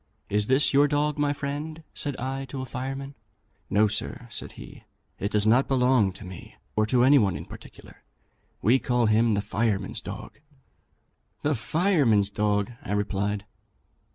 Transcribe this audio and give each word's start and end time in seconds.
'Is 0.29 0.47
this 0.47 0.73
your 0.73 0.87
dog, 0.87 1.19
my 1.19 1.31
friend?' 1.31 1.83
said 1.93 2.17
I 2.17 2.45
to 2.45 2.63
a 2.63 2.65
fireman. 2.65 3.13
'No, 3.69 3.87
sir,' 3.87 4.17
answered 4.21 4.53
he; 4.53 4.83
it 5.19 5.29
does 5.29 5.45
not 5.45 5.67
belong 5.67 6.11
to 6.13 6.25
me, 6.25 6.55
or 6.75 6.87
to 6.87 7.03
any 7.03 7.19
one 7.19 7.35
in 7.37 7.45
particular. 7.45 8.01
We 8.63 8.79
call 8.79 9.05
him 9.05 9.35
the 9.35 9.41
firemen's 9.41 10.01
dog.' 10.01 10.39
'The 11.43 11.53
firemen's 11.53 12.31
dog!' 12.31 12.71
I 12.81 12.93
replied. 12.93 13.45